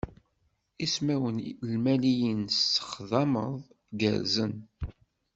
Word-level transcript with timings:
Ismawen 0.85 1.37
Imaliyen 1.75 2.39
tesxedmeḍ 2.51 3.53
gerrzen. 3.99 4.53